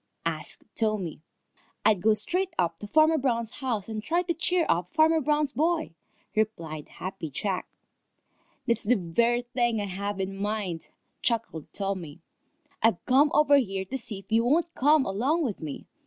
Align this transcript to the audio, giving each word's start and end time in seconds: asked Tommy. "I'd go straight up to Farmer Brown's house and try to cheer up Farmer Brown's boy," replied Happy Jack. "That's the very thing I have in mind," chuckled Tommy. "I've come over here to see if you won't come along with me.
asked 0.25 0.63
Tommy. 0.73 1.21
"I'd 1.85 2.01
go 2.01 2.15
straight 2.15 2.55
up 2.57 2.79
to 2.79 2.87
Farmer 2.87 3.19
Brown's 3.19 3.51
house 3.61 3.87
and 3.87 4.01
try 4.01 4.23
to 4.23 4.33
cheer 4.33 4.65
up 4.67 4.89
Farmer 4.89 5.21
Brown's 5.21 5.51
boy," 5.51 5.93
replied 6.35 6.89
Happy 6.89 7.29
Jack. 7.29 7.67
"That's 8.65 8.81
the 8.83 8.95
very 8.95 9.43
thing 9.43 9.79
I 9.79 9.85
have 9.85 10.19
in 10.19 10.35
mind," 10.35 10.87
chuckled 11.21 11.71
Tommy. 11.71 12.19
"I've 12.81 13.05
come 13.05 13.29
over 13.35 13.57
here 13.57 13.85
to 13.85 13.97
see 13.99 14.17
if 14.17 14.31
you 14.31 14.43
won't 14.43 14.73
come 14.73 15.05
along 15.05 15.43
with 15.43 15.61
me. 15.61 15.85